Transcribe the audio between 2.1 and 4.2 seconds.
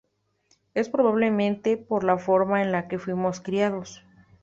forma en la que fuimos criados.